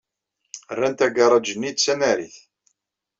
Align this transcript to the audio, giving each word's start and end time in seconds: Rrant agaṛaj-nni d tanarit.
Rrant 0.75 1.05
agaṛaj-nni 1.05 1.71
d 1.73 1.77
tanarit. 1.77 2.37